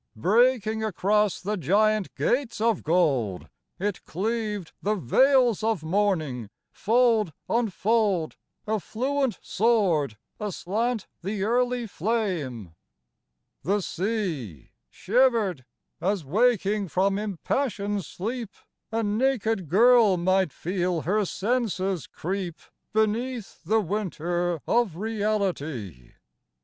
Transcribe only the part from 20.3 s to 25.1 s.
feel her senses creep Beneath the winter of